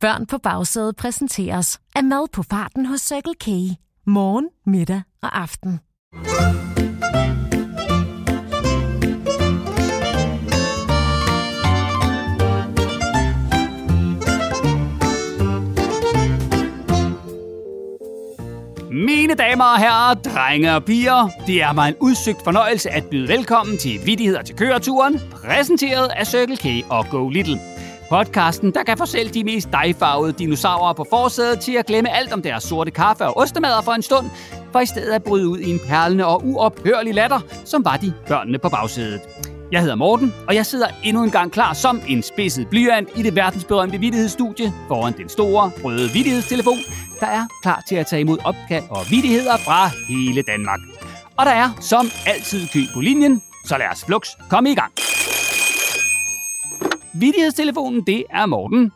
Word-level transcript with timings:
Børn 0.00 0.26
på 0.26 0.38
bagsædet 0.38 0.96
præsenteres 0.96 1.80
af 1.94 2.04
mad 2.04 2.28
på 2.32 2.42
farten 2.42 2.86
hos 2.86 3.00
Circle 3.00 3.34
K. 3.34 3.46
Morgen, 4.06 4.48
middag 4.66 5.02
og 5.22 5.40
aften. 5.40 5.80
Mine 18.90 19.34
damer 19.34 19.64
og 19.64 19.78
herrer, 19.78 20.14
drenge 20.14 20.74
og 20.74 20.84
piger, 20.84 21.28
det 21.46 21.62
er 21.62 21.72
mig 21.72 21.88
en 21.88 21.94
udsøgt 22.00 22.44
fornøjelse 22.44 22.90
at 22.90 23.04
byde 23.10 23.28
velkommen 23.28 23.78
til 23.78 24.00
Vittigheder 24.06 24.42
til 24.42 24.56
køreturen, 24.56 25.20
præsenteret 25.32 26.08
af 26.16 26.26
Circle 26.26 26.56
K 26.56 26.90
og 26.90 27.06
Go 27.10 27.28
Little. 27.28 27.69
Podcasten, 28.10 28.74
der 28.74 28.82
kan 28.82 28.98
få 28.98 29.06
selv 29.06 29.30
de 29.30 29.44
mest 29.44 29.68
dejfarvede 29.72 30.32
dinosaurer 30.32 30.92
på 30.92 31.06
forsædet 31.10 31.60
til 31.60 31.72
at 31.72 31.86
glemme 31.86 32.10
alt 32.16 32.32
om 32.32 32.42
deres 32.42 32.64
sorte 32.64 32.90
kaffe 32.90 33.24
og 33.24 33.36
ostemader 33.36 33.82
for 33.82 33.92
en 33.92 34.02
stund, 34.02 34.30
for 34.72 34.80
i 34.80 34.86
stedet 34.86 35.12
at 35.12 35.22
bryde 35.22 35.48
ud 35.48 35.58
i 35.58 35.70
en 35.70 35.80
perlende 35.88 36.26
og 36.26 36.44
uophørlig 36.44 37.14
latter, 37.14 37.40
som 37.64 37.84
var 37.84 37.96
de 37.96 38.12
børnene 38.26 38.58
på 38.58 38.68
bagsædet. 38.68 39.20
Jeg 39.72 39.80
hedder 39.80 39.94
Morten, 39.94 40.34
og 40.48 40.54
jeg 40.54 40.66
sidder 40.66 40.86
endnu 41.04 41.22
en 41.22 41.30
gang 41.30 41.52
klar 41.52 41.72
som 41.72 42.00
en 42.08 42.22
spidset 42.22 42.68
blyant 42.68 43.08
i 43.16 43.22
det 43.22 43.36
verdensberømte 43.36 43.98
vittighedsstudie 43.98 44.72
foran 44.88 45.12
den 45.12 45.28
store 45.28 45.70
røde 45.84 46.10
vittighedstelefon, 46.12 46.78
der 47.20 47.26
er 47.26 47.46
klar 47.62 47.82
til 47.88 47.96
at 47.96 48.06
tage 48.06 48.20
imod 48.20 48.38
opkald 48.44 48.84
og 48.90 49.00
vittigheder 49.10 49.56
fra 49.56 49.90
hele 50.08 50.42
Danmark. 50.42 50.80
Og 51.36 51.46
der 51.46 51.52
er 51.52 51.70
som 51.80 52.10
altid 52.26 52.68
kø 52.72 52.80
på 52.94 53.00
linjen, 53.00 53.42
så 53.64 53.78
lad 53.78 53.86
os 53.92 54.04
flux 54.04 54.28
komme 54.50 54.70
i 54.70 54.74
gang. 54.74 54.92
Vittighedstelefonen, 57.14 58.06
det 58.06 58.24
er 58.30 58.46
Morten. 58.46 58.92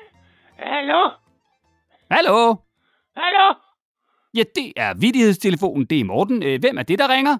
Hallo? 0.72 1.10
Hallo? 2.10 2.56
Hallo? 3.16 3.54
Ja, 4.34 4.42
det 4.54 4.72
er 4.76 4.94
vittighedstelefonen, 5.00 5.86
det 5.86 6.00
er 6.00 6.04
Morten. 6.04 6.42
Øh, 6.42 6.60
Hvem 6.60 6.78
er 6.78 6.82
det, 6.82 6.98
der 6.98 7.08
ringer? 7.14 7.38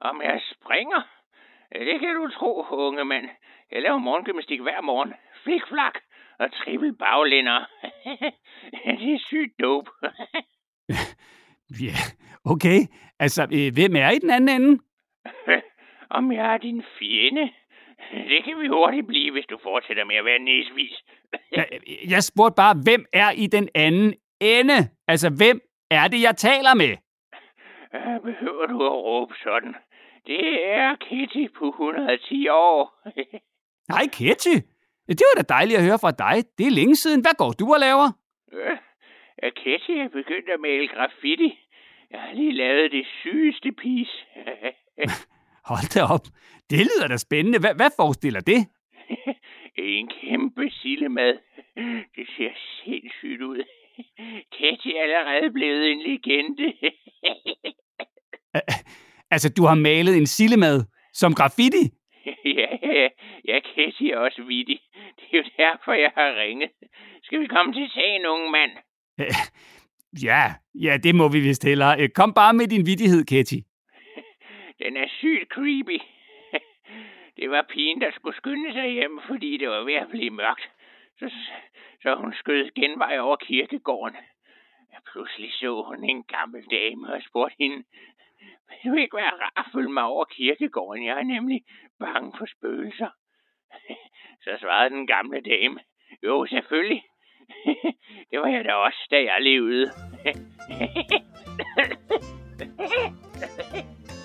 Om 0.00 0.22
jeg 0.22 0.40
springer? 0.52 1.02
Det 1.72 2.00
kan 2.00 2.14
du 2.14 2.30
tro, 2.38 2.66
unge 2.70 3.04
mand. 3.04 3.24
Jeg 3.72 3.82
laver 3.82 3.98
morgengymnastik 3.98 4.60
hver 4.60 4.80
morgen. 4.80 5.12
Flikflak 5.44 5.94
og 6.38 6.52
trippel 6.52 6.96
baglænder. 6.96 7.60
det 9.00 9.12
er 9.14 9.18
sygt 9.26 9.54
dope. 9.62 9.90
Ja, 11.80 11.96
okay. 12.44 12.78
Altså, 13.18 13.42
øh, 13.42 13.72
hvem 13.74 13.96
er 13.96 14.10
i 14.10 14.18
den 14.18 14.30
anden 14.30 14.48
ende? 14.62 14.82
Om 16.10 16.32
jeg 16.32 16.54
er 16.54 16.58
din 16.58 16.82
fjende? 16.98 17.50
Det 18.12 18.44
kan 18.44 18.60
vi 18.60 18.68
hurtigt 18.68 19.06
blive, 19.06 19.32
hvis 19.32 19.46
du 19.50 19.58
fortsætter 19.62 20.04
med 20.04 20.16
at 20.16 20.24
være 20.24 20.38
næsvis. 20.38 20.94
Jeg, 21.52 21.66
jeg 22.08 22.22
spurgte 22.22 22.56
bare, 22.56 22.74
hvem 22.84 23.06
er 23.12 23.30
i 23.30 23.46
den 23.46 23.68
anden 23.74 24.14
ende? 24.40 24.78
Altså, 25.08 25.30
hvem 25.30 25.60
er 25.90 26.08
det, 26.08 26.22
jeg 26.22 26.36
taler 26.36 26.74
med? 26.74 26.96
Behøver 28.24 28.66
du 28.66 28.86
at 28.86 28.92
råbe 28.92 29.34
sådan? 29.42 29.74
Det 30.26 30.66
er 30.66 30.96
Kitty 30.96 31.44
på 31.58 31.68
110 31.68 32.48
år. 32.48 32.80
Nej, 33.94 34.04
Ketty. 34.12 34.56
Det 35.08 35.24
var 35.28 35.42
da 35.42 35.54
dejligt 35.54 35.78
at 35.78 35.84
høre 35.84 35.98
fra 35.98 36.10
dig. 36.10 36.44
Det 36.58 36.66
er 36.66 36.70
længe 36.70 36.96
siden. 36.96 37.20
Hvad 37.20 37.34
går 37.38 37.52
du 37.60 37.74
og 37.74 37.80
laver? 37.80 38.08
Øh, 38.52 39.52
Kitty 39.56 39.90
er 39.90 40.08
begyndt 40.08 40.48
at 40.54 40.60
male 40.60 40.88
graffiti. 40.88 41.58
Jeg 42.10 42.20
har 42.20 42.32
lige 42.34 42.52
lavet 42.52 42.92
det 42.92 43.06
sygeste 43.22 43.72
piece. 43.72 44.16
Hold 45.64 45.88
da 45.94 46.02
op. 46.14 46.26
Det 46.70 46.78
lyder 46.78 47.08
da 47.08 47.16
spændende. 47.16 47.58
Hvad, 47.58 47.74
hvad 47.74 47.90
forestiller 47.96 48.40
det? 48.40 48.60
en 49.98 50.08
kæmpe 50.20 50.70
sillemad. 50.70 51.34
Det 52.16 52.26
ser 52.36 52.50
sindssygt 52.84 53.42
ud. 53.42 53.62
Kitty 54.52 54.88
er 54.88 55.02
allerede 55.02 55.52
blevet 55.52 55.90
en 55.92 56.00
legende. 56.02 56.72
Altså, 59.30 59.48
du 59.56 59.64
har 59.64 59.74
malet 59.74 60.16
en 60.16 60.26
sillemad 60.26 60.84
som 61.12 61.34
graffiti? 61.34 61.84
ja, 62.58 62.68
ja, 62.82 63.08
ja, 63.48 63.60
Kitty 63.74 64.02
er 64.02 64.16
også 64.18 64.42
vittig. 64.42 64.78
Det 65.16 65.24
er 65.32 65.36
jo 65.36 65.44
derfor, 65.58 65.92
jeg 65.92 66.12
har 66.14 66.40
ringet. 66.42 66.70
Skal 67.22 67.40
vi 67.40 67.46
komme 67.46 67.72
til 67.72 67.90
sagen, 67.94 68.26
unge 68.26 68.50
mand? 68.50 68.70
Ja, 70.22 70.54
ja, 70.74 70.96
det 71.02 71.14
må 71.14 71.28
vi 71.28 71.40
vist 71.40 71.64
hellere. 71.64 72.00
Øh, 72.00 72.08
Kom 72.08 72.34
bare 72.34 72.54
med 72.54 72.66
din 72.66 72.86
vittighed, 72.86 73.24
Ketty. 73.24 73.54
Den 74.82 74.96
er 74.96 75.08
sygt 75.08 75.48
creepy. 75.48 75.98
Det 77.36 77.50
var 77.50 77.66
pigen, 77.68 78.00
der 78.00 78.10
skulle 78.10 78.36
skynde 78.36 78.72
sig 78.72 78.88
hjem, 78.90 79.20
fordi 79.26 79.56
det 79.56 79.68
var 79.68 79.84
ved 79.84 79.94
at 79.94 80.08
blive 80.10 80.30
mørkt. 80.30 80.70
Så, 81.18 81.30
så 82.02 82.14
hun 82.14 82.34
skød 82.34 82.70
genvej 82.74 83.18
over 83.18 83.36
kirkegården. 83.36 84.16
Pludselig 85.12 85.52
så 85.52 85.82
hun 85.82 86.04
en 86.04 86.22
gammel 86.24 86.64
dame 86.70 87.12
og 87.14 87.22
spurgte 87.22 87.56
hende, 87.58 87.84
vil 88.82 88.92
du 88.92 88.96
ikke 88.96 89.16
være 89.16 89.30
rar 89.30 89.52
at 89.56 89.64
følge 89.72 89.92
mig 89.92 90.04
over 90.04 90.24
kirkegården? 90.24 91.04
Jeg 91.04 91.18
er 91.18 91.22
nemlig 91.22 91.64
bange 91.98 92.32
for 92.38 92.46
spøgelser. 92.46 93.10
Så 94.44 94.56
svarede 94.60 94.90
den 94.90 95.06
gamle 95.06 95.40
dame, 95.40 95.80
jo 96.22 96.46
selvfølgelig. 96.46 97.02
Det 98.30 98.40
var 98.40 98.48
jeg 98.48 98.64
da 98.64 98.74
også, 98.74 99.06
da 99.10 99.16
jeg 99.16 99.36
levede. 99.40 99.92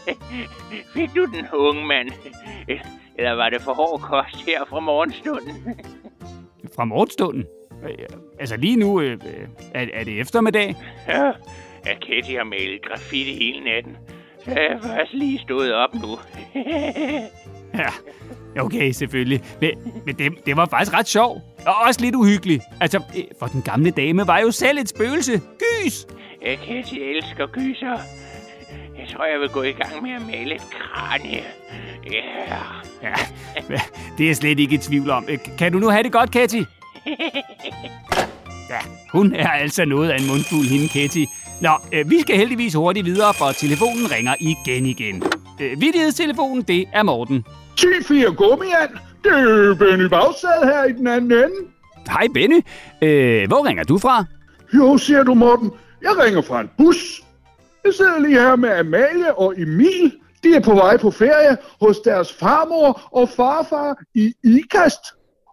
Fik 0.93 1.09
du 1.15 1.25
den, 1.25 1.45
unge 1.53 1.85
mand? 1.85 2.09
Eller 3.17 3.31
var 3.31 3.49
det 3.49 3.61
for 3.61 3.73
hård 3.73 3.99
kost 3.99 4.45
her 4.45 4.65
fra 4.69 4.79
morgenstunden? 4.79 5.55
Fra 6.75 6.85
morgenstunden. 6.85 7.45
Øh, 7.83 8.05
Altså 8.39 8.57
lige 8.57 8.75
nu 8.75 9.01
øh, 9.01 9.17
er, 9.73 9.85
er 9.93 10.03
det 10.03 10.19
eftermiddag. 10.19 10.75
Ja, 11.07 11.25
ja, 11.85 11.93
Ketty 12.01 12.31
har 12.31 12.43
malet 12.43 12.81
graffiti 12.87 13.33
hele 13.33 13.63
natten. 13.63 13.97
Så 14.45 14.51
jeg 14.51 14.65
er 14.65 14.79
først 14.81 15.13
lige 15.13 15.39
stået 15.39 15.73
op 15.73 15.93
nu. 15.93 16.17
Ja, 17.73 18.63
okay, 18.63 18.91
selvfølgelig. 18.91 19.43
Men, 19.61 19.71
men 20.05 20.15
det, 20.15 20.45
det 20.45 20.57
var 20.57 20.65
faktisk 20.65 20.97
ret 20.97 21.07
sjov. 21.07 21.41
Og 21.65 21.73
også 21.87 22.01
lidt 22.01 22.15
uhyggelig. 22.15 22.61
Altså, 22.81 22.97
øh, 23.17 23.23
for 23.39 23.45
den 23.45 23.61
gamle 23.61 23.91
dame 23.91 24.27
var 24.27 24.39
jo 24.39 24.51
selv 24.51 24.77
et 24.77 24.89
spøgelse. 24.89 25.31
Gys! 25.83 26.07
Ja, 26.45 26.55
Ketty 26.55 26.93
elsker 26.95 27.47
gyser. 27.47 27.97
Jeg 28.99 29.07
tror, 29.15 29.25
jeg 29.25 29.39
vil 29.39 29.49
gå 29.49 29.63
i 29.63 29.71
gang 29.71 30.03
med 30.03 30.11
at 30.11 30.21
male 30.21 30.55
et 30.55 30.61
kranie. 30.71 31.43
Ja. 32.11 32.57
Ja, 33.03 33.13
det 34.17 34.23
er 34.23 34.27
jeg 34.27 34.35
slet 34.35 34.59
ikke 34.59 34.75
i 34.75 34.77
tvivl 34.77 35.09
om. 35.09 35.25
Øh, 35.29 35.37
Kan 35.57 35.71
du 35.71 35.79
nu 35.79 35.89
have 35.89 36.03
det 36.03 36.11
godt, 36.11 36.31
Ketty? 36.31 36.57
Ja, 38.69 38.77
hun 39.11 39.33
er 39.35 39.47
altså 39.49 39.85
noget 39.85 40.09
af 40.09 40.17
en 40.17 40.27
mundfuld, 40.27 40.67
hende 40.67 40.87
Ketty. 40.87 41.23
Nå, 41.61 41.69
øh, 41.93 42.09
vi 42.09 42.21
skal 42.21 42.35
heldigvis 42.37 42.73
hurtigt 42.73 43.05
videre, 43.05 43.33
for 43.33 43.51
telefonen 43.51 44.11
ringer 44.11 44.35
igen 44.39 44.85
igen. 44.85 45.23
Øh, 45.61 45.81
Vittighedstelefonen, 45.81 46.61
det 46.61 46.85
er 46.93 47.03
Morten. 47.03 47.45
10-4 47.79 48.33
gummiand. 48.33 48.89
Det 49.23 49.31
er 49.31 49.75
Benny 49.79 50.05
Bagsad 50.05 50.63
her 50.63 50.83
i 50.83 50.91
den 50.91 51.07
anden 51.07 51.31
ende. 51.31 51.55
Hej 52.09 52.27
Benny. 52.33 52.61
Øh, 53.01 53.47
hvor 53.47 53.65
ringer 53.67 53.83
du 53.83 53.97
fra? 53.97 54.25
Jo, 54.73 54.97
siger 54.97 55.23
du, 55.23 55.33
Morten. 55.33 55.71
Jeg 56.01 56.11
ringer 56.25 56.41
fra 56.41 56.61
en 56.61 56.69
bus. 56.77 57.21
Jeg 57.83 57.93
sidder 57.93 58.19
lige 58.19 58.39
her 58.41 58.55
med 58.55 58.69
Amalie 58.69 59.37
og 59.37 59.59
Emil. 59.61 60.19
De 60.43 60.55
er 60.55 60.59
på 60.59 60.73
vej 60.73 60.97
på 60.97 61.11
ferie 61.11 61.57
hos 61.81 61.99
deres 61.99 62.33
farmor 62.33 63.09
og 63.11 63.29
farfar 63.29 64.03
i 64.15 64.33
Ikast. 64.43 65.01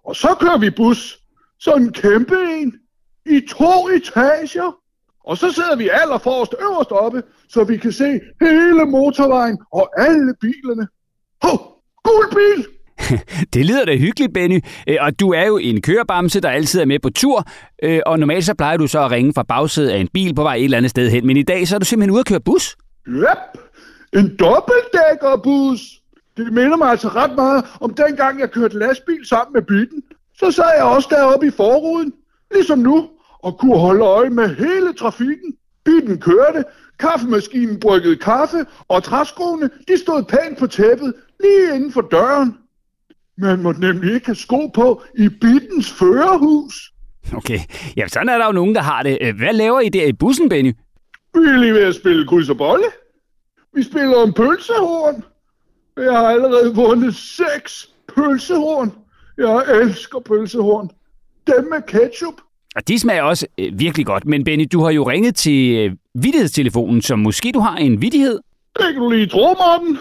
Og 0.05 0.17
så 0.17 0.37
kører 0.41 0.59
vi 0.59 0.71
bus. 0.71 1.19
Sådan 1.61 1.83
en 1.83 1.93
kæmpe 1.93 2.37
en. 2.51 2.75
I 3.27 3.41
to 3.41 3.89
etager. 3.89 4.73
Og 5.25 5.39
så 5.39 5.53
sidder 5.53 5.77
vi 5.77 5.89
allerforrest 5.89 6.55
øverst 6.61 6.93
oppe, 6.93 7.23
så 7.49 7.65
vi 7.65 7.77
kan 7.77 7.93
se 7.93 8.21
hele 8.41 8.85
motorvejen 8.85 9.59
og 9.73 9.91
alle 10.01 10.35
bilerne. 10.41 10.89
Hov, 11.43 11.83
gul 12.05 12.31
bil! 12.35 12.67
Det 13.55 13.67
lyder 13.67 13.85
da 13.85 13.97
hyggeligt, 13.97 14.35
Benny. 14.35 14.61
Øh, 14.89 14.97
og 15.01 15.21
du 15.21 15.33
er 15.33 15.47
jo 15.47 15.57
en 15.59 15.83
kørebamse, 15.83 16.41
der 16.41 16.51
altid 16.51 16.81
er 16.81 16.85
med 16.85 16.99
på 16.99 17.11
tur. 17.11 17.45
Øh, 17.83 18.01
og 18.07 18.19
normalt 18.19 18.45
så 18.45 18.55
plejer 18.55 18.77
du 18.77 18.87
så 18.87 19.05
at 19.05 19.11
ringe 19.11 19.33
fra 19.35 19.43
bagsædet 19.43 19.91
af 19.91 19.99
en 19.99 20.09
bil 20.15 20.35
på 20.35 20.43
vej 20.43 20.57
et 20.57 20.65
eller 20.65 20.77
andet 20.77 20.91
sted 20.91 21.11
hen. 21.11 21.27
Men 21.27 21.37
i 21.37 21.43
dag 21.43 21.69
så 21.69 21.75
er 21.75 21.79
du 21.79 21.85
simpelthen 21.85 22.11
ude 22.11 22.21
at 22.21 22.27
køre 22.27 22.41
bus. 22.41 22.77
Yep, 23.09 23.59
en 24.13 24.37
dobbeltdækkerbus. 24.37 25.81
Det 26.37 26.53
minder 26.53 26.77
mig 26.77 26.89
altså 26.89 27.09
ret 27.09 27.35
meget 27.35 27.65
om 27.81 27.95
dengang, 27.95 28.41
jeg 28.41 28.51
kørte 28.51 28.79
lastbil 28.79 29.27
sammen 29.29 29.53
med 29.53 29.63
bitten. 29.63 30.03
Så 30.39 30.51
sad 30.51 30.71
jeg 30.77 30.85
også 30.85 31.09
deroppe 31.11 31.47
i 31.47 31.51
forruden, 31.51 32.13
ligesom 32.55 32.79
nu, 32.79 33.09
og 33.39 33.59
kunne 33.59 33.79
holde 33.79 34.05
øje 34.05 34.31
med 34.31 34.49
hele 34.49 34.93
trafikken. 34.99 35.55
Bitten 35.85 36.21
kørte, 36.21 36.65
kaffemaskinen 36.99 37.81
bryggede 37.81 38.17
kaffe, 38.17 38.67
og 38.89 39.03
træskoene, 39.03 39.71
de 39.89 39.99
stod 39.99 40.23
pænt 40.23 40.59
på 40.59 40.67
tæppet, 40.67 41.15
lige 41.41 41.75
inden 41.75 41.93
for 41.93 42.01
døren. 42.01 42.55
Man 43.39 43.63
må 43.63 43.73
nemlig 43.73 44.15
ikke 44.15 44.27
have 44.27 44.37
sko 44.37 44.67
på 44.67 45.03
i 45.19 45.29
bittens 45.29 45.93
førerhus. 45.93 46.91
Okay, 47.37 47.59
ja, 47.97 48.09
sådan 48.09 48.29
er 48.29 48.39
der 48.39 48.47
jo 48.47 48.53
nogen, 48.53 48.75
der 48.75 48.81
har 48.83 49.03
det. 49.03 49.19
Øh, 49.21 49.37
Hvad 49.37 49.53
laver 49.53 49.81
I 49.81 49.89
der 49.89 50.07
i 50.07 50.13
bussen, 50.13 50.49
Benny? 50.49 50.73
Vi 51.35 51.41
er 51.41 51.57
lige 51.61 51.73
ved 51.75 51.83
at 51.83 51.95
spille 51.95 52.27
kryds 52.27 52.49
og 52.49 52.57
bolle. 52.57 52.85
Vi 53.75 53.83
spiller 53.83 54.17
om 54.17 54.33
pølsehorn. 54.33 55.25
Jeg 55.97 56.13
har 56.13 56.29
allerede 56.29 56.75
vundet 56.75 57.15
seks 57.15 57.89
pølsehorn. 58.15 58.93
Jeg 59.39 59.65
elsker 59.83 60.19
pølsehorn. 60.21 60.91
Dem 61.47 61.65
med 61.71 61.83
ketchup. 61.87 62.35
Og 62.77 62.89
de 62.89 62.99
smager 62.99 63.23
også 63.23 63.47
øh, 63.59 63.79
virkelig 63.79 64.07
godt. 64.07 64.25
Men 64.27 64.45
Benny, 64.45 64.67
du 64.73 64.83
har 64.83 64.91
jo 64.91 65.03
ringet 65.11 65.35
til 65.35 65.77
øh, 65.79 65.93
vidtighedstelefonen, 66.15 67.03
så 67.03 67.17
måske 67.17 67.53
du 67.53 67.61
har 67.61 67.77
en 67.77 68.03
vidighed? 68.03 68.39
Det 68.79 68.85
kan 68.93 68.95
du 69.03 69.11
lige 69.11 69.27
tro, 69.27 69.41
Morten. 69.41 69.99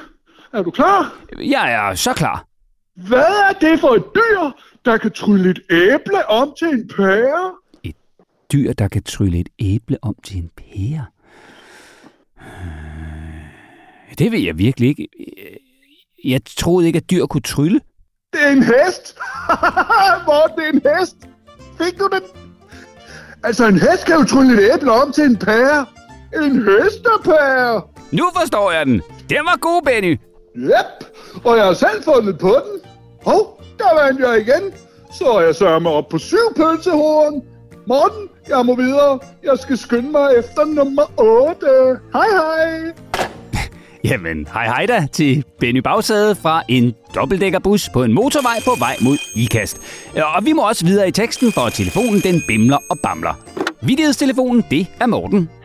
Er 0.54 0.62
du 0.64 0.72
klar? 0.72 1.16
Jeg 1.40 1.74
er 1.74 1.96
så 1.96 2.14
klar. 2.14 2.46
Hvad 2.96 3.50
er 3.50 3.54
det 3.62 3.80
for 3.80 3.90
et 3.90 4.04
dyr, 4.16 4.52
der 4.86 4.98
kan 4.98 5.12
trylle 5.12 5.50
et 5.50 5.60
æble 5.70 6.30
om 6.30 6.54
til 6.60 6.68
en 6.68 6.88
pære? 6.88 7.54
Dyr, 8.54 8.74
der 8.74 8.88
kan 8.88 9.04
trylle 9.04 9.40
et 9.40 9.50
æble 9.60 9.98
om 10.02 10.16
til 10.24 10.38
en 10.38 10.50
pære. 10.58 11.06
Øh, 12.40 14.18
Det 14.20 14.32
ved 14.32 14.40
jeg 14.40 14.58
virkelig 14.58 14.90
ikke. 14.90 15.08
Øh, 15.20 16.32
Jeg 16.32 16.42
troede 16.58 16.88
ikke, 16.88 16.98
at 16.98 17.12
dyr 17.12 17.26
kunne 17.26 17.42
trylle. 17.42 17.80
Det 18.34 18.44
er 18.44 18.50
en 18.50 18.64
hest. 18.64 19.18
Morten, 20.28 20.58
det 20.58 20.66
er 20.68 20.72
en 20.94 21.00
hest. 21.00 21.16
Fik 21.78 22.00
du 22.00 22.10
den? 22.14 22.22
Altså, 23.44 23.68
en 23.68 23.80
hest 23.80 24.06
kan 24.06 24.16
jo 24.16 24.24
trylle 24.24 24.54
et 24.54 24.74
æble 24.74 24.92
om 24.92 25.12
til 25.12 25.24
en 25.24 25.38
pære. 25.38 25.86
En 26.36 26.64
hestepære. 26.64 27.82
Nu 28.12 28.30
forstår 28.42 28.72
jeg 28.72 28.86
den. 28.86 29.02
Den 29.30 29.38
var 29.46 29.58
god, 29.60 29.82
Benny. 29.86 30.20
Yep, 30.58 31.06
og 31.44 31.58
jeg 31.58 31.66
har 31.66 31.74
selv 31.74 32.04
fundet 32.04 32.38
på 32.38 32.48
den. 32.66 32.82
Hov, 33.26 33.62
der 33.78 34.04
vandt 34.04 34.20
jeg 34.22 34.42
igen. 34.42 34.74
Så 35.14 35.26
er 35.26 35.42
jeg 35.42 35.56
sørme 35.56 35.90
op 35.90 36.10
på 36.10 36.18
syv 36.18 36.38
pølsehorn. 36.56 37.42
Morten, 37.88 38.30
jeg 38.50 38.66
må 38.66 38.76
videre. 38.76 39.20
Jeg 39.44 39.60
skal 39.60 39.78
skynde 39.78 40.12
mig 40.12 40.30
efter 40.38 40.66
nummer 40.66 41.20
8. 41.20 41.66
Hej 42.14 42.28
hej. 42.32 42.94
Jamen, 44.10 44.48
hej 44.54 44.66
hej 44.66 44.86
da 44.86 45.08
til 45.12 45.46
Benny 45.60 45.80
Bagsæde 45.80 46.36
fra 46.36 46.64
en 46.70 46.96
dobbeltdækkerbus 47.16 47.90
på 47.94 48.04
en 48.04 48.14
motorvej 48.14 48.58
på 48.66 48.72
vej 48.80 48.96
mod 49.02 49.18
IKAST. 49.36 49.78
Og 50.36 50.46
vi 50.46 50.54
må 50.54 50.68
også 50.68 50.86
videre 50.86 51.08
i 51.08 51.12
teksten, 51.12 51.52
for 51.52 51.70
telefonen 51.70 52.20
den 52.20 52.44
bimler 52.48 52.78
og 52.90 53.00
bamler. 53.04 53.34
Vidighedstelefonen, 53.82 54.64
det 54.72 54.88
er 55.02 55.06
Morten. 55.06 55.50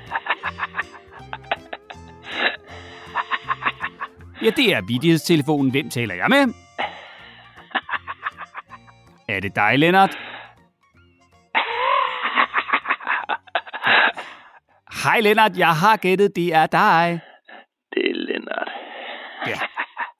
Ja, 4.42 4.50
det 4.56 4.74
er 4.74 4.80
vidighedstelefonen. 4.88 5.70
Hvem 5.70 5.90
taler 5.90 6.14
jeg 6.14 6.26
med? 6.28 6.54
Er 9.28 9.40
det 9.40 9.56
dig, 9.56 9.78
Lennart? 9.78 10.18
Hej, 15.04 15.20
Lennart. 15.20 15.58
Jeg 15.58 15.74
har 15.74 15.96
gættet, 15.96 16.36
det 16.36 16.54
er 16.54 16.66
dig. 16.66 17.20
Det 17.94 18.10
er 18.10 18.14
Lennart. 18.14 18.70
Ja, 19.46 19.58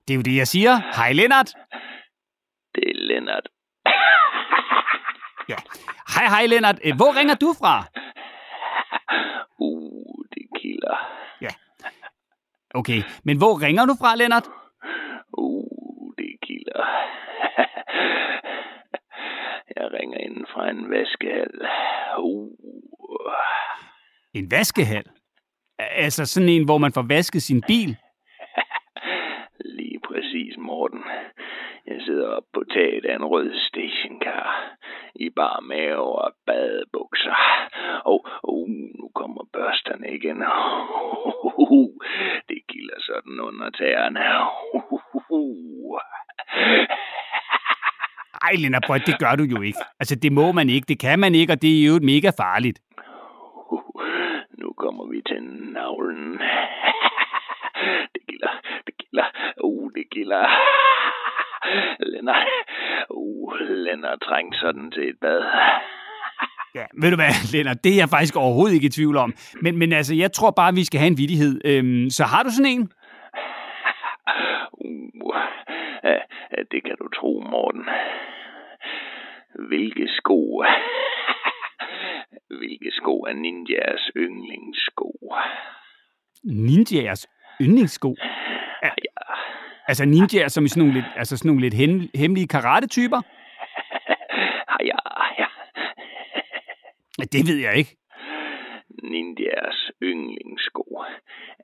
det 0.08 0.14
er 0.14 0.18
jo 0.18 0.22
det, 0.22 0.36
jeg 0.36 0.46
siger. 0.48 0.76
Hej, 0.96 1.12
Lennart. 1.12 1.46
Det 2.74 2.84
er 2.90 2.94
Lennart. 2.94 3.48
Ja. 5.48 5.56
Hej, 6.14 6.26
hej, 6.26 6.46
Lennart. 6.46 6.78
Øh, 6.84 6.96
Hvor 6.96 7.16
ringer 7.18 7.34
du 7.34 7.54
fra? 7.60 7.84
Uh, 9.58 10.24
det 10.34 10.60
kilder. 10.60 10.96
Okay, 12.74 13.02
men 13.24 13.38
hvor 13.38 13.62
ringer 13.62 13.86
du 13.86 13.94
fra, 14.00 14.16
Lennart? 14.16 14.48
Uh, 15.38 16.12
det 16.18 16.32
kilder. 16.42 16.84
Jeg 19.78 19.88
ringer 19.92 20.18
ind 20.18 20.46
fra 20.52 20.70
en 20.70 20.90
vaskehal. 20.90 21.54
Uh. 22.18 22.50
En 24.34 24.50
vaskehal. 24.50 25.04
Altså 25.78 26.26
sådan 26.26 26.48
en, 26.48 26.64
hvor 26.64 26.78
man 26.78 26.92
får 26.92 27.04
vasket 27.08 27.42
sin 27.42 27.62
bil. 27.66 27.96
Lige 29.78 30.00
præcis, 30.08 30.54
Morten. 30.58 31.04
Jeg 31.86 32.00
sidder 32.06 32.28
oppe 32.28 32.48
på 32.54 32.64
taget 32.74 33.04
af 33.04 33.14
en 33.14 33.24
rød 33.24 33.50
stationcar. 33.68 34.76
I 35.14 35.30
bar 35.30 35.60
mave 35.60 36.12
og 36.24 36.32
badebukser. 36.46 37.36
Og 38.04 38.26
uh, 38.44 38.68
nu 38.68 39.10
kommer 39.14 39.42
børsterne 39.52 40.08
igen. 40.14 40.42
Uh, 41.70 41.94
det 42.48 42.60
kilder 42.68 43.00
sådan 43.00 43.40
under 43.40 43.70
tæerne. 43.70 44.20
Uh, 44.20 44.67
Ej, 48.42 48.52
Lennart, 48.58 48.84
at- 48.90 49.06
det 49.06 49.18
gør 49.18 49.34
du 49.36 49.44
jo 49.44 49.60
ikke. 49.62 49.78
Altså, 50.00 50.14
det 50.14 50.32
må 50.32 50.52
man 50.52 50.68
ikke, 50.68 50.86
det 50.88 50.98
kan 51.00 51.18
man 51.18 51.34
ikke, 51.34 51.52
og 51.52 51.62
det 51.62 51.80
er 51.82 51.86
jo 51.86 51.98
mega 52.02 52.30
farligt. 52.42 52.78
nu 54.58 54.72
kommer 54.76 55.04
vi 55.12 55.22
til 55.26 55.42
navlen. 55.72 56.38
Det 58.14 58.20
kilder, 58.28 58.54
det 58.86 58.94
kilder. 58.98 59.24
Uh, 59.64 59.90
det 59.94 60.04
kilder. 60.12 60.46
Lennart, 62.12 62.46
uh, 63.10 63.52
Lennart 63.60 64.20
trængte 64.20 64.58
sådan 64.58 64.90
til 64.90 65.08
et 65.08 65.16
bad. 65.20 65.42
Ja, 66.74 66.84
ved 67.02 67.10
du 67.10 67.16
hvad, 67.16 67.52
Lennart, 67.52 67.84
det 67.84 67.92
er 67.92 67.96
jeg 67.96 68.08
faktisk 68.08 68.36
overhovedet 68.36 68.74
ikke 68.74 68.86
i 68.86 68.90
tvivl 68.90 69.16
om. 69.16 69.34
Men, 69.62 69.76
men 69.78 69.92
altså, 69.92 70.14
jeg 70.14 70.32
tror 70.32 70.50
bare, 70.50 70.74
vi 70.74 70.84
skal 70.84 71.00
have 71.00 71.06
en 71.10 71.18
vidighed. 71.18 71.60
Øhm, 71.64 72.10
så 72.10 72.24
har 72.24 72.42
du 72.42 72.50
sådan 72.50 72.72
en? 72.72 72.90
Uh, 74.84 75.34
det 76.72 76.84
kan 76.84 76.96
du 77.02 77.08
tro, 77.08 77.42
Morten. 77.50 77.84
Hvilke 79.68 80.08
sko... 80.08 80.64
Hvilke 82.58 82.90
sko 82.90 83.14
er 83.20 83.32
ninjas 83.32 84.10
yndlingssko? 84.16 85.10
Ninjas 86.44 87.26
yndlingssko. 87.60 88.16
Ja. 88.82 88.90
Altså 89.88 90.04
ninjaer 90.04 90.48
som 90.48 90.64
i 90.64 90.68
sådan 90.68 90.80
nogle 90.80 90.94
lidt, 90.94 91.06
altså 91.16 91.36
sådan 91.36 91.48
nogle 91.48 91.60
lidt 91.62 91.74
hem, 91.74 92.08
hemmelige 92.14 92.48
karate-typer? 92.48 93.20
Ja, 94.80 94.96
ja. 95.38 95.46
Det 97.32 97.48
ved 97.48 97.56
jeg 97.56 97.74
ikke. 97.76 97.96
Ninjas 99.02 99.90
yndlingssko 100.02 101.04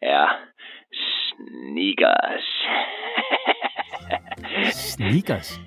er 0.02 0.26
sneakers. 0.92 2.48
Sneakers. 4.72 5.60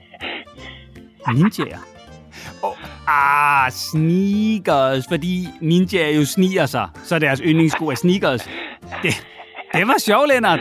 Ninjaer. 1.27 1.96
Oh, 2.63 2.77
ah, 3.07 3.71
sneakers, 3.71 5.05
fordi 5.09 5.47
ninjaer 5.61 6.15
jo 6.15 6.25
sniger 6.25 6.65
sig, 6.65 6.89
så 7.03 7.19
deres 7.19 7.41
yndlingssko 7.43 7.87
er 7.87 7.95
sneakers. 7.95 8.49
Det, 9.03 9.13
det 9.73 9.87
var 9.87 9.99
sjovt, 9.99 10.27
Lennart. 10.27 10.59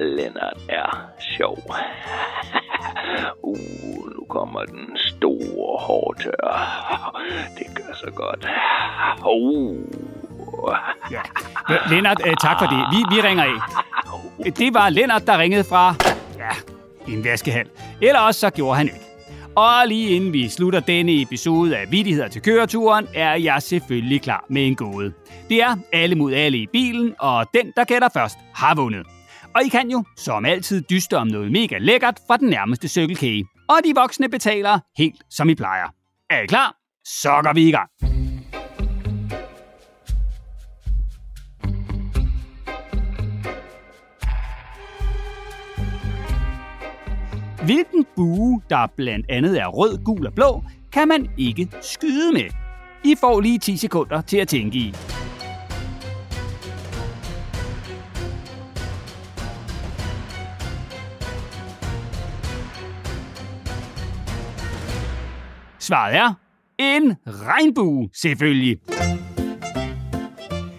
Lennart 0.00 0.56
er 0.68 1.08
sjov. 1.36 1.58
Uh, 3.42 4.16
nu 4.16 4.24
kommer 4.28 4.64
den 4.64 4.96
store 4.96 5.80
hårdtør. 5.80 6.44
Det 7.58 7.66
gør 7.74 7.94
så 7.94 8.10
godt. 8.14 8.46
Uh. 9.26 9.78
Ja. 11.10 11.20
Lennart, 11.90 12.20
øh, 12.26 12.34
tak 12.42 12.58
for 12.58 12.66
det. 12.66 12.78
Vi, 12.92 13.16
vi 13.16 13.28
ringer 13.28 13.44
af. 13.44 14.52
Det 14.52 14.74
var 14.74 14.88
Lennart, 14.88 15.26
der 15.26 15.38
ringede 15.38 15.64
fra... 15.64 15.94
Ja, 16.38 16.50
en 17.12 17.24
vaskehal. 17.24 17.66
Eller 18.00 18.20
også 18.20 18.40
så 18.40 18.50
gjorde 18.50 18.76
han 18.76 18.86
ikke. 18.86 19.03
Og 19.56 19.88
lige 19.88 20.10
inden 20.10 20.32
vi 20.32 20.48
slutter 20.48 20.80
denne 20.80 21.22
episode 21.22 21.76
af 21.76 21.92
Vittigheder 21.92 22.28
til 22.28 22.42
køreturen, 22.42 23.06
er 23.14 23.34
jeg 23.34 23.62
selvfølgelig 23.62 24.22
klar 24.22 24.44
med 24.50 24.66
en 24.66 24.74
gåde. 24.74 25.12
Det 25.48 25.62
er 25.62 25.76
alle 25.92 26.14
mod 26.14 26.32
alle 26.32 26.58
i 26.58 26.66
bilen, 26.72 27.14
og 27.20 27.46
den, 27.54 27.72
der 27.76 27.84
gætter 27.84 28.08
først, 28.14 28.38
har 28.54 28.74
vundet. 28.74 29.06
Og 29.54 29.62
I 29.64 29.68
kan 29.68 29.90
jo, 29.90 30.04
som 30.16 30.44
altid, 30.44 30.82
dyste 30.90 31.16
om 31.16 31.26
noget 31.26 31.52
mega 31.52 31.78
lækkert 31.78 32.18
fra 32.26 32.36
den 32.36 32.48
nærmeste 32.48 32.88
cykelkage. 32.88 33.44
Og 33.68 33.76
de 33.84 33.92
voksne 33.94 34.28
betaler 34.28 34.78
helt 34.98 35.22
som 35.30 35.48
I 35.48 35.54
plejer. 35.54 35.86
Er 36.30 36.40
I 36.40 36.46
klar? 36.46 36.76
Så 37.04 37.40
går 37.44 37.52
vi 37.52 37.68
i 37.68 37.70
gang. 37.70 37.90
Hvilken 47.64 48.06
bue, 48.16 48.62
der 48.70 48.86
blandt 48.96 49.26
andet 49.28 49.60
er 49.60 49.66
rød, 49.66 50.04
gul 50.04 50.26
og 50.26 50.34
blå, 50.34 50.62
kan 50.92 51.08
man 51.08 51.28
ikke 51.38 51.68
skyde 51.82 52.32
med? 52.32 52.50
I 53.04 53.14
får 53.20 53.40
lige 53.40 53.58
10 53.58 53.76
sekunder 53.76 54.20
til 54.20 54.36
at 54.36 54.48
tænke 54.48 54.78
i. 54.78 54.94
Svaret 65.78 66.14
er 66.14 66.34
en 66.78 67.16
regnbue, 67.26 68.08
selvfølgelig. 68.14 68.78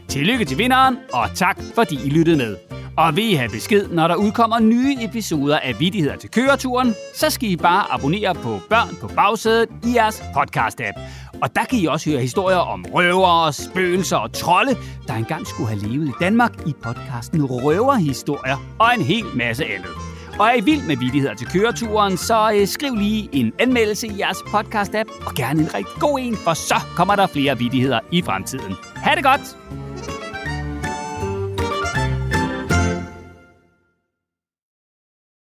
Tillykke 0.07 0.45
til 0.45 0.57
vinderen, 0.57 0.97
og 1.13 1.35
tak 1.35 1.59
fordi 1.75 1.95
I 2.05 2.09
lyttede 2.09 2.37
med. 2.37 2.64
Og 2.97 3.15
vil 3.15 3.31
I 3.31 3.33
have 3.33 3.49
besked, 3.49 3.87
når 3.87 4.07
der 4.07 4.15
udkommer 4.15 4.59
nye 4.59 4.97
episoder 5.01 5.59
af 5.59 5.79
Vittigheder 5.79 6.15
til 6.15 6.31
Køreturen, 6.31 6.95
så 7.15 7.29
skal 7.29 7.49
I 7.49 7.55
bare 7.55 7.91
abonnere 7.91 8.35
på 8.35 8.59
Børn 8.69 8.95
på 9.01 9.07
Bagsædet 9.07 9.69
i 9.83 9.95
jeres 9.95 10.19
podcast-app. 10.19 10.99
Og 11.41 11.55
der 11.55 11.63
kan 11.69 11.79
I 11.79 11.85
også 11.85 12.09
høre 12.09 12.21
historier 12.21 12.57
om 12.57 12.85
røvere, 12.93 13.53
spøgelser 13.53 14.17
og 14.17 14.33
trolde, 14.33 14.77
der 15.07 15.13
engang 15.13 15.47
skulle 15.47 15.69
have 15.69 15.87
levet 15.87 16.07
i 16.07 16.11
Danmark 16.19 16.67
i 16.67 16.73
podcasten 16.83 17.45
Røverhistorier 17.45 18.57
og 18.79 18.87
en 18.97 19.01
hel 19.01 19.25
masse 19.35 19.65
andet. 19.65 19.91
Og 20.39 20.47
er 20.47 20.53
I 20.53 20.61
vild 20.61 20.87
med 20.87 20.97
vittigheder 20.97 21.33
til 21.33 21.47
køreturen, 21.47 22.17
så 22.17 22.51
øh, 22.55 22.67
skriv 22.67 22.95
lige 22.95 23.29
en 23.31 23.53
anmeldelse 23.59 24.07
i 24.07 24.19
jeres 24.19 24.37
podcast-app, 24.37 25.25
og 25.27 25.33
gerne 25.35 25.61
en 25.61 25.73
rigtig 25.73 25.95
god 25.99 26.19
en, 26.19 26.35
for 26.35 26.53
så 26.53 26.75
kommer 26.95 27.15
der 27.15 27.27
flere 27.27 27.57
vittigheder 27.57 27.99
i 28.11 28.21
fremtiden. 28.21 28.75
Ha' 28.95 29.15
det 29.15 29.23
godt! 29.23 29.84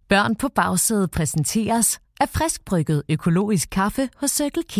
Børn 0.09 0.35
på 0.35 0.47
bagsædet 0.49 1.11
præsenteres 1.11 1.99
af 2.19 2.29
friskbrygget 2.29 3.03
økologisk 3.09 3.69
kaffe 3.69 4.09
hos 4.17 4.31
Circle 4.31 4.63
K. 4.63 4.75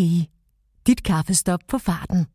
Dit 0.88 1.03
kaffestop 1.03 1.60
på 1.67 1.77
farten. 1.77 2.27